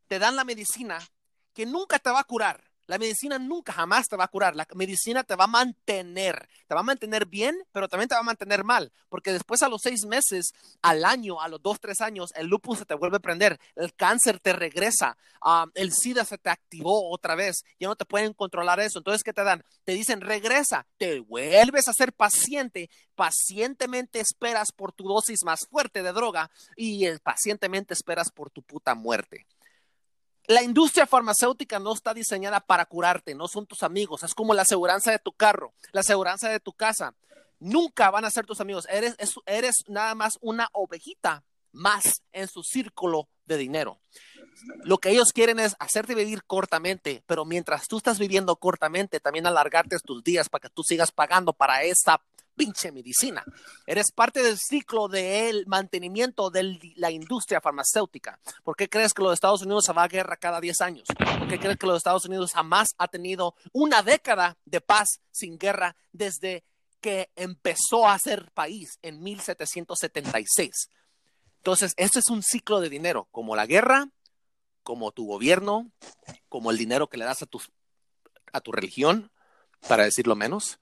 [0.07, 0.99] te dan la medicina
[1.53, 2.63] que nunca te va a curar.
[2.93, 4.55] La medicina nunca jamás te va a curar.
[4.55, 6.47] La medicina te va a mantener.
[6.67, 8.91] Te va a mantener bien, pero también te va a mantener mal.
[9.09, 10.53] Porque después a los seis meses,
[10.83, 13.59] al año, a los dos, tres años, el lupus se te vuelve a prender.
[13.75, 15.17] El cáncer te regresa.
[15.73, 17.63] el SIDA se te activó otra vez.
[17.79, 18.99] Ya no te pueden controlar eso.
[18.99, 19.63] Entonces, ¿qué te dan?
[19.85, 20.85] Te dicen, regresa.
[20.99, 22.91] Te vuelves a ser paciente.
[23.15, 28.61] Pacientemente esperas por tu dosis más fuerte de droga y eh, pacientemente esperas por tu
[28.61, 29.47] puta muerte.
[30.47, 34.63] La industria farmacéutica no está diseñada para curarte, no son tus amigos, es como la
[34.63, 37.15] aseguranza de tu carro, la aseguranza de tu casa.
[37.59, 42.47] Nunca van a ser tus amigos, eres, es- eres nada más una ovejita más en
[42.49, 43.99] su círculo de dinero.
[44.83, 49.47] Lo que ellos quieren es hacerte vivir cortamente, pero mientras tú estás viviendo cortamente, también
[49.47, 52.21] alargarte tus días para que tú sigas pagando para esa
[52.55, 53.43] pinche medicina.
[53.85, 58.39] Eres parte del ciclo del mantenimiento de la industria farmacéutica.
[58.63, 61.07] ¿Por qué crees que los Estados Unidos se va a guerra cada 10 años?
[61.17, 65.57] ¿Por qué crees que los Estados Unidos jamás ha tenido una década de paz sin
[65.57, 66.63] guerra desde
[67.01, 70.89] que empezó a ser país en 1776?
[71.57, 74.09] Entonces, este es un ciclo de dinero, como la guerra,
[74.83, 75.89] como tu gobierno,
[76.49, 77.71] como el dinero que le das a, tus,
[78.51, 79.31] a tu religión,
[79.87, 80.79] para decirlo menos,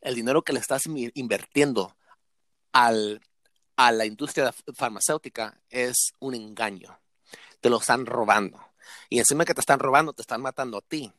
[0.00, 1.96] el dinero que le estás invirtiendo
[2.72, 3.20] al,
[3.76, 6.98] a la industria farmacéutica es un engaño.
[7.60, 8.64] Te lo están robando.
[9.08, 11.12] Y encima que te están robando, te están matando a ti.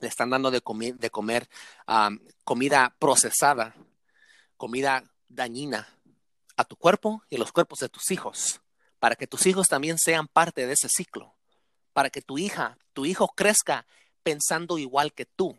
[0.00, 1.48] Le están dando de, comi- de comer
[1.86, 3.74] um, comida procesada,
[4.56, 5.88] comida dañina
[6.56, 8.60] a tu cuerpo y los cuerpos de tus hijos,
[8.98, 11.34] para que tus hijos también sean parte de ese ciclo,
[11.92, 13.86] para que tu hija, tu hijo crezca
[14.22, 15.58] pensando igual que tú,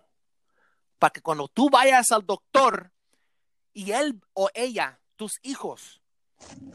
[1.06, 2.92] para que cuando tú vayas al doctor
[3.74, 6.02] y él o ella, tus hijos,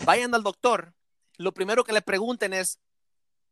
[0.05, 0.95] vayan al doctor,
[1.37, 2.79] lo primero que le pregunten es,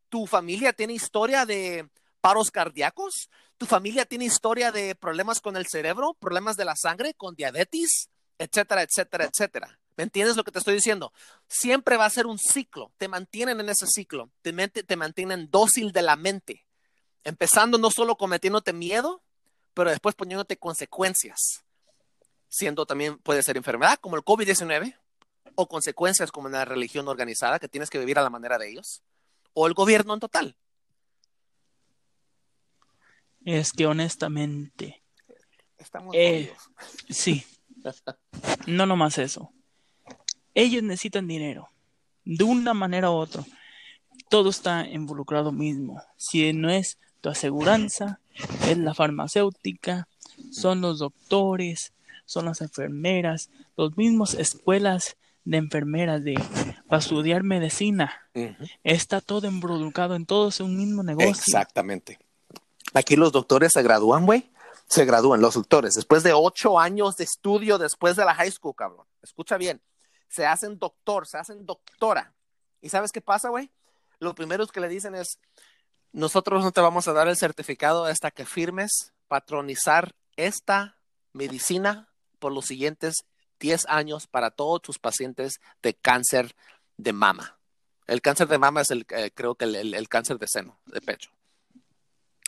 [0.08, 1.88] ¿tu familia tiene historia de
[2.20, 3.28] paros cardíacos?
[3.56, 8.08] ¿Tu familia tiene historia de problemas con el cerebro, problemas de la sangre, con diabetes,
[8.38, 9.80] etcétera, etcétera, etcétera?
[9.96, 11.12] ¿Me entiendes lo que te estoy diciendo?
[11.48, 15.50] Siempre va a ser un ciclo, te mantienen en ese ciclo, te, mente- te mantienen
[15.50, 16.64] dócil de la mente,
[17.24, 19.24] empezando no solo cometiéndote miedo,
[19.78, 21.62] pero después poniéndote consecuencias,
[22.48, 24.96] siendo también puede ser enfermedad como el COVID-19
[25.54, 29.04] o consecuencias como una religión organizada que tienes que vivir a la manera de ellos
[29.52, 30.56] o el gobierno en total.
[33.44, 35.00] Es que honestamente,
[35.78, 36.52] Estamos Eh.
[37.08, 37.46] sí.
[38.66, 39.52] No nomás eso.
[40.54, 41.68] Ellos necesitan dinero.
[42.24, 43.44] De una manera u otra.
[44.28, 46.02] Todo está involucrado mismo.
[46.16, 48.18] Si no es tu aseguranza,
[48.66, 50.08] es la farmacéutica,
[50.50, 51.92] son los doctores,
[52.24, 56.34] son las enfermeras, los mismos escuelas de enfermeras de
[56.88, 58.12] para estudiar medicina.
[58.84, 61.30] Está todo involucrado en todo es un mismo negocio.
[61.30, 62.18] Exactamente.
[62.94, 64.50] Aquí los doctores se gradúan, güey.
[64.88, 65.94] Se gradúan los doctores.
[65.94, 69.06] Después de ocho años de estudio, después de la high school, cabrón.
[69.22, 69.80] Escucha bien.
[70.28, 72.34] Se hacen doctor, se hacen doctora.
[72.80, 73.70] ¿Y sabes qué pasa, güey?
[74.20, 75.38] Lo primero que le dicen es,
[76.12, 80.96] nosotros no te vamos a dar el certificado hasta que firmes patronizar esta
[81.32, 83.24] medicina por los siguientes
[83.60, 86.54] 10 años para todos tus pacientes de cáncer
[86.96, 87.58] de mama.
[88.06, 90.78] El cáncer de mama es el, eh, creo que el, el- el cáncer de seno,
[90.86, 91.30] de pecho.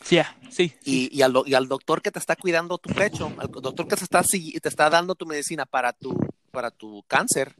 [0.02, 0.18] Sí,
[0.50, 0.74] sí.
[0.84, 3.96] Y, y al, y al doctor que te está cuidando tu pecho, al doctor que
[3.96, 6.16] te está, te está dando tu medicina para tu,
[6.50, 7.54] para tu cáncer,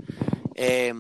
[0.55, 0.95] eh,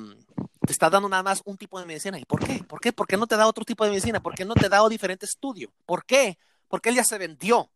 [0.71, 2.17] te está dando nada más un tipo de medicina.
[2.17, 2.63] ¿Y por qué?
[2.63, 2.93] ¿Por qué?
[2.93, 4.23] ¿Por qué no te da otro tipo de medicina?
[4.23, 5.73] ¿Por qué no te da diferente estudio?
[5.85, 6.39] ¿Por qué?
[6.69, 7.73] Porque él ya se vendió.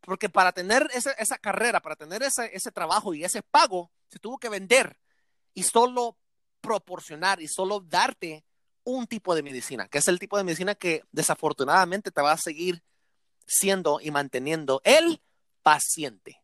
[0.00, 4.18] Porque para tener esa, esa carrera, para tener ese, ese trabajo y ese pago, se
[4.18, 4.98] tuvo que vender
[5.54, 6.16] y solo
[6.60, 8.44] proporcionar y solo darte
[8.82, 12.36] un tipo de medicina, que es el tipo de medicina que desafortunadamente te va a
[12.36, 12.82] seguir
[13.46, 15.22] siendo y manteniendo el
[15.62, 16.42] paciente.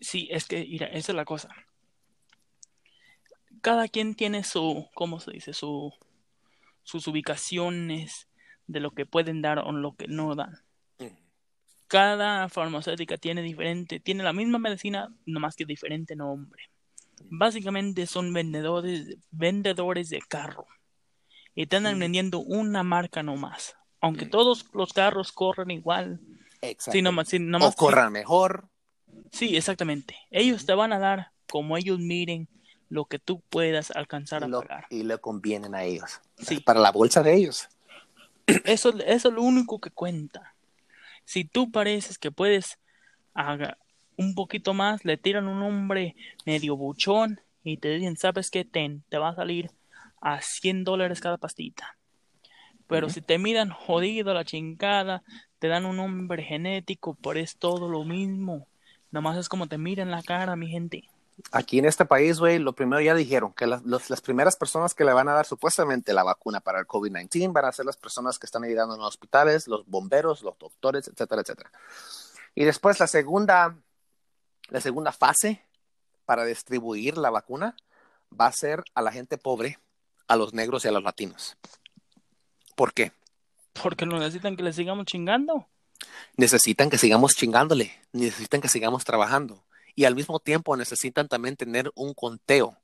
[0.00, 1.48] Sí, es que, mira, esa es la cosa.
[3.60, 5.52] Cada quien tiene su, ¿cómo se dice?
[5.52, 5.92] Su,
[6.82, 8.28] sus ubicaciones
[8.66, 10.58] de lo que pueden dar o lo que no dan.
[11.86, 16.62] Cada farmacéutica tiene diferente, tiene la misma medicina, nomás que diferente nombre.
[17.30, 20.66] básicamente son vendedores, vendedores de carro.
[21.54, 23.74] Y te andan vendiendo una marca nomás.
[24.00, 26.20] Aunque todos los carros corren igual.
[26.62, 26.92] Exacto.
[26.92, 28.68] Sí, nomás, sí, nomás- o corran mejor.
[29.32, 30.16] sí, exactamente.
[30.30, 32.48] Ellos te van a dar como ellos miren
[32.88, 34.86] lo que tú puedas alcanzar a lo, pagar.
[34.90, 36.20] y le convienen a ellos.
[36.38, 36.60] Sí.
[36.60, 37.68] Para la bolsa de ellos.
[38.64, 40.54] Eso, eso es lo único que cuenta.
[41.26, 42.78] Si tú pareces que puedes
[43.34, 43.76] haga
[44.16, 48.64] un poquito más, le tiran un hombre medio buchón y te dicen, ¿sabes qué?
[48.64, 49.70] Ten, te va a salir
[50.20, 51.96] a 100 dólares cada pastita.
[52.86, 55.22] Pero si te miran jodido la chingada,
[55.58, 58.66] te dan un hombre genético, pero es todo lo mismo.
[59.10, 61.04] Nomás es como te miran la cara, mi gente.
[61.52, 64.94] Aquí en este país, güey, lo primero ya dijeron que las, los- las primeras personas
[64.94, 67.96] que le van a dar supuestamente la vacuna para el COVID-19 van a ser las
[67.96, 71.70] personas que están ayudando en los hospitales, los bomberos, los doctores, etcétera, etcétera.
[72.54, 73.76] Y después la segunda,
[74.68, 75.62] la segunda fase
[76.26, 77.76] para distribuir la vacuna
[78.38, 79.78] va a ser a la gente pobre,
[80.26, 81.56] a los negros y a los latinos.
[82.74, 83.12] ¿Por qué?
[83.80, 85.66] Porque no necesitan que le sigamos chingando.
[86.36, 89.64] necesitan que sigamos chingándole, necesitan que sigamos trabajando
[89.98, 92.76] y al mismo tiempo necesitan también tener un conteo,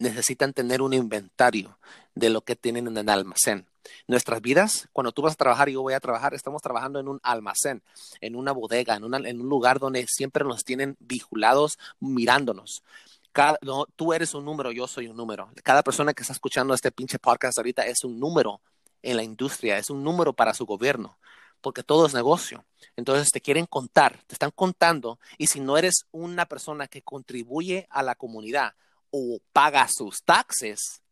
[0.00, 1.78] necesitan tener un inventario
[2.16, 3.68] de lo que tienen en el almacén.
[4.08, 7.06] Nuestras vidas, cuando tú vas a trabajar y yo voy a trabajar, estamos trabajando en
[7.06, 7.84] un almacén,
[8.20, 12.82] en una bodega, en, un lugar donde siempre nos tienen vigulados, mirándonos.
[13.94, 15.52] Tú eres un número, yo soy un número.
[15.62, 18.60] Cada persona que está escuchando este pinche podcast ahorita es un número
[19.02, 21.16] en la industria, es un número para su gobierno
[21.60, 22.64] porque todo es negocio.
[22.96, 27.86] Entonces te quieren contar, te están contando, y si no eres una persona que contribuye
[27.90, 28.74] a la comunidad
[29.10, 31.02] o paga sus taxes,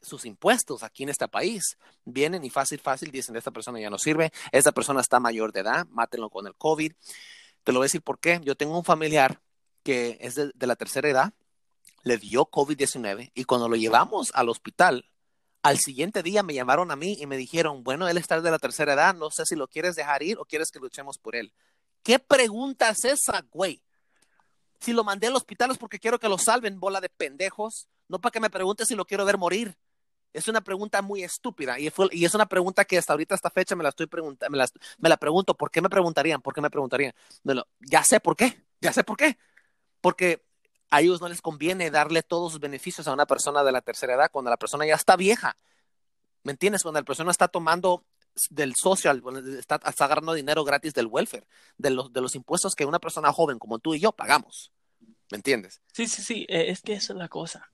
[0.00, 3.98] sus impuestos aquí en este país, vienen y fácil, fácil dicen, esta persona ya no
[3.98, 6.92] sirve, esta persona está mayor de edad, mátenlo con el COVID.
[7.62, 8.40] Te lo voy a decir por qué.
[8.42, 9.40] Yo tengo un familiar
[9.82, 11.32] que es de, de la tercera edad,
[12.02, 15.06] le dio COVID-19 y cuando lo llevamos al hospital,
[15.64, 18.58] al siguiente día me llamaron a mí y me dijeron, bueno, él está de la
[18.58, 21.54] tercera edad, no sé si lo quieres dejar ir o quieres que luchemos por él.
[22.02, 23.82] ¿Qué pregunta es esa, güey?
[24.78, 28.20] Si lo mandé al hospital es porque quiero que lo salven, bola de pendejos, no
[28.20, 29.74] para que me pregunte si lo quiero ver morir.
[30.34, 33.84] Es una pregunta muy estúpida y, es una pregunta que hasta ahorita, esta fecha, me
[33.84, 34.54] la estoy preguntando,
[34.98, 36.42] me la, pregunto, ¿por qué me preguntarían?
[36.42, 37.14] ¿Por qué me preguntarían?
[37.80, 39.38] Ya sé por qué, ya sé por qué.
[40.02, 40.43] Porque
[40.94, 44.14] a ellos no les conviene darle todos sus beneficios a una persona de la tercera
[44.14, 45.56] edad cuando la persona ya está vieja.
[46.44, 46.84] ¿Me entiendes?
[46.84, 48.04] Cuando la persona está tomando
[48.50, 49.20] del social,
[49.58, 53.32] está, está agarrando dinero gratis del welfare, de los, de los impuestos que una persona
[53.32, 54.70] joven como tú y yo pagamos.
[55.32, 55.82] ¿Me entiendes?
[55.92, 57.72] Sí, sí, sí, eh, es que esa es la cosa.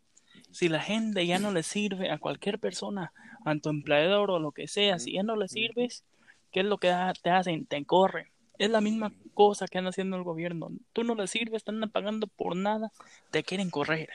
[0.51, 3.13] Si la gente ya no le sirve a cualquier persona,
[3.45, 6.05] a tu empleador o lo que sea, si ya no le sirves,
[6.53, 7.67] ¿qué es lo que te hacen?
[7.67, 8.29] Te corren.
[8.61, 10.69] Es la misma cosa que anda haciendo el gobierno.
[10.93, 12.93] Tú no le sirves, andan pagando por nada,
[13.31, 14.11] te quieren correr.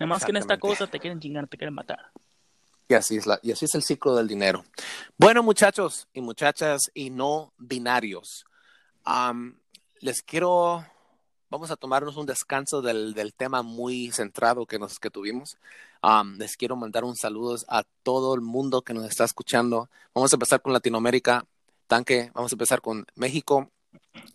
[0.00, 2.10] Nada más que en esta cosa te quieren chingar, te quieren matar.
[2.88, 4.64] Y así, es la, y así es el ciclo del dinero.
[5.18, 8.46] Bueno, muchachos y muchachas y no binarios,
[10.00, 10.86] les quiero,
[11.50, 15.58] vamos a tomarnos un descanso del, del tema muy centrado que, nos, que tuvimos.
[16.38, 19.90] Les quiero mandar un saludo a todo el mundo que nos está escuchando.
[20.14, 21.44] Vamos a empezar con Latinoamérica,
[21.86, 23.68] tanque, vamos a empezar con México,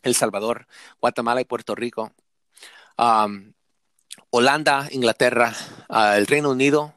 [0.01, 0.67] El Salvador,
[0.99, 2.11] Guatemala y Puerto Rico.
[4.29, 5.53] Holanda, Inglaterra,
[5.89, 6.93] ah, el Reino Unido,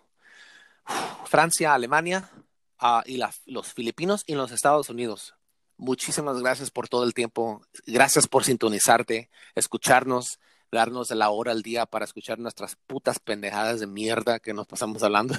[1.26, 2.30] Francia, Alemania
[2.78, 5.34] ah, y la- los Filipinos y los Estados Unidos.
[5.76, 7.62] Muchísimas gracias por todo el tiempo.
[7.86, 10.38] Gracias por sintonizarte, escucharnos,
[10.70, 14.66] darnos de la hora al día para escuchar nuestras putas pendejadas de mierda que nos
[14.66, 15.34] pasamos hablando.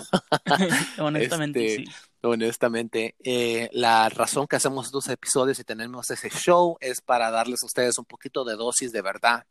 [0.98, 1.92] Honestamente, Este, sí.
[2.24, 7.64] Honestamente, eh, la razón que hacemos estos episodios y tenemos ese show es para darles
[7.64, 9.46] a ustedes un poquito de dosis de verdad,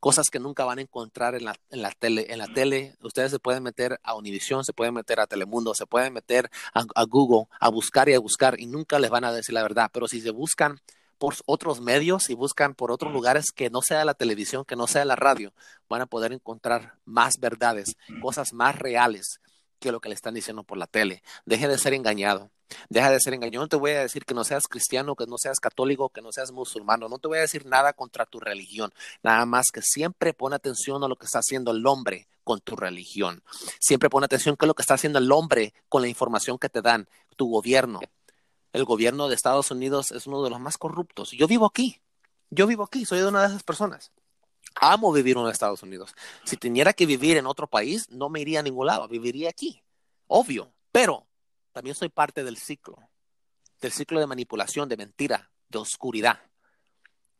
[0.00, 2.26] cosas que nunca van a encontrar en la, en la tele.
[2.30, 5.84] En la tele, ustedes se pueden meter a Univision, se pueden meter a Telemundo, se
[5.84, 9.32] pueden meter a, a Google a buscar y a buscar y nunca les van a
[9.32, 9.90] decir la verdad.
[9.92, 10.80] Pero si se buscan
[11.18, 14.86] por otros medios y buscan por otros lugares que no sea la televisión, que no
[14.86, 15.52] sea la radio,
[15.90, 19.40] van a poder encontrar más verdades, cosas más reales
[19.84, 21.22] que lo que le están diciendo por la tele.
[21.44, 22.50] Deje de ser engañado.
[22.88, 23.64] Deja de ser engañado.
[23.64, 26.32] No te voy a decir que no seas cristiano, que no seas católico, que no
[26.32, 27.08] seas musulmano.
[27.10, 28.94] No te voy a decir nada contra tu religión.
[29.22, 32.76] Nada más que siempre pon atención a lo que está haciendo el hombre con tu
[32.76, 33.42] religión.
[33.78, 36.80] Siempre pon atención a lo que está haciendo el hombre con la información que te
[36.80, 37.06] dan,
[37.36, 38.00] tu gobierno.
[38.72, 41.32] El gobierno de Estados Unidos es uno de los más corruptos.
[41.32, 42.00] Yo vivo aquí.
[42.48, 43.04] Yo vivo aquí.
[43.04, 44.12] Soy de una de esas personas.
[44.74, 46.14] Amo vivir en Estados Unidos.
[46.44, 49.08] Si tuviera que vivir en otro país, no me iría a ningún lado.
[49.08, 49.82] Viviría aquí.
[50.26, 50.72] Obvio.
[50.92, 51.26] Pero
[51.72, 52.96] también soy parte del ciclo.
[53.80, 56.40] Del ciclo de manipulación, de mentira, de oscuridad.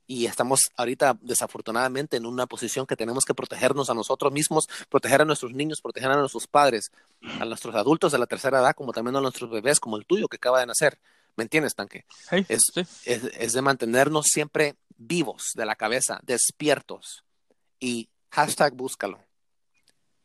[0.07, 5.23] y estamos ahorita desafortunadamente en una posición que tenemos que protegernos a nosotros mismos, proteger
[5.23, 6.93] a nuestros niños, proteger a nuestros padres,
[7.41, 10.29] a nuestros adultos de la tercera edad, como también a nuestros bebés, como el tuyo
[10.29, 10.99] que acaba de nacer.
[11.37, 12.05] ¿Me entiendes, Tanque?
[12.31, 12.81] Hey, Es, sí.
[13.05, 17.25] es, es de mantenernos siempre vivos de la cabeza, despiertos.
[17.81, 19.21] Y hashtag búscalo.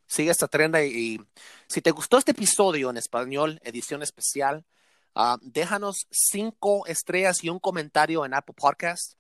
[0.08, 1.20] Sigue esta trenda y, y
[1.68, 4.66] si te gustó este episodio en español, edición especial,
[5.16, 9.14] ah, déjanos cinco estrellas y un comentario en Apple Podcast.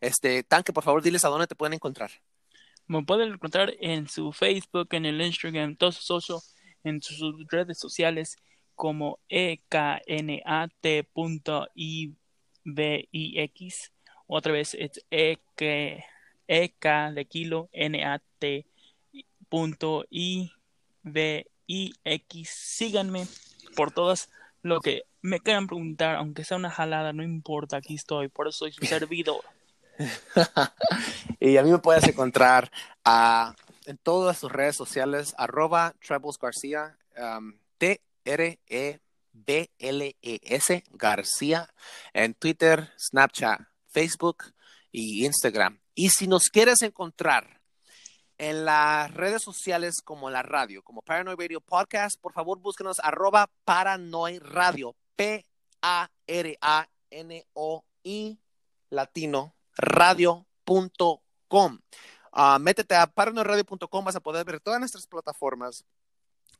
[0.00, 2.10] Este, Tanque, por favor, diles a dónde te pueden encontrar.
[2.86, 7.78] Me pueden encontrar en su Facebook, en el Instagram, todos sus socios, en sus redes
[7.78, 8.36] sociales
[8.74, 10.42] como E eknat.ivix.
[14.26, 15.40] Otra vez es ek,
[16.48, 18.22] ek de kilo nat
[19.48, 21.48] punto ivix.
[22.48, 23.26] Síganme
[23.76, 24.30] por todas
[24.62, 28.58] lo que me quieran preguntar, aunque sea una jalada, no importa, aquí estoy, por eso
[28.58, 29.40] soy su servidor.
[31.40, 32.70] y a mí me puedes encontrar
[33.04, 33.54] ah,
[33.86, 35.94] en todas sus redes sociales, arroba
[36.40, 37.54] García, um,
[38.24, 39.00] T-R-E-B-L-E-S
[40.90, 41.72] García,
[42.12, 44.52] en Twitter, Snapchat, Facebook
[44.90, 45.80] y Instagram.
[45.94, 47.60] Y si nos quieres encontrar
[48.38, 53.50] en las redes sociales como la radio, como Paranoid Radio Podcast, por favor búsquenos arroba
[53.64, 55.48] Paranoid Radio, P-A-R-A-N-O-I
[58.90, 61.78] latino radio.com.
[62.36, 65.84] Uh, métete a paranoidradio.com, vas a poder ver todas nuestras plataformas.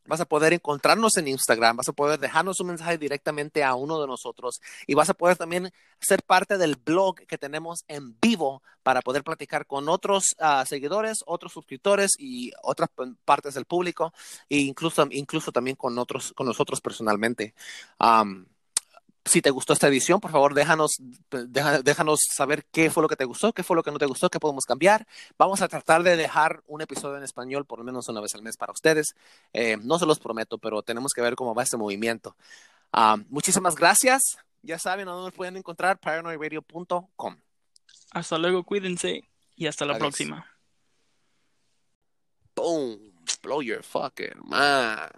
[0.06, 4.00] Vas a poder encontrarnos en Instagram, vas a poder dejarnos un mensaje directamente a uno
[4.00, 8.62] de nosotros y vas a poder también ser parte del blog que tenemos en vivo
[8.82, 12.90] para poder platicar con otros uh, seguidores, otros suscriptores y otras
[13.24, 14.12] partes del público
[14.48, 17.54] e incluso, incluso también con, otros, con nosotros personalmente.
[19.24, 20.98] Si te gustó esta edición, por favor, déjanos,
[21.30, 24.06] deja, déjanos saber qué fue lo que te gustó, qué fue lo que no te
[24.06, 25.06] gustó, qué podemos cambiar.
[25.38, 28.42] Vamos a tratar de dejar un episodio en español por lo menos una vez al
[28.42, 29.14] mes para ustedes.
[29.52, 32.36] Eh, no se los prometo, pero tenemos que ver cómo va este movimiento.
[32.92, 34.38] Um, muchísimas gracias.
[34.62, 37.36] Ya saben a dónde nos pueden encontrar, paranoidradio.com.
[38.12, 40.08] Hasta luego, cuídense y hasta la Adiós.
[40.08, 40.46] próxima.
[42.54, 43.12] Boom.
[43.42, 45.10] Blow your fucking mind.